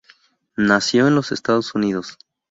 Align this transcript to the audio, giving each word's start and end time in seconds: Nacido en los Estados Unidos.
Nacido 0.57 1.07
en 1.07 1.13
los 1.13 1.31
Estados 1.31 1.75
Unidos. 1.75 2.17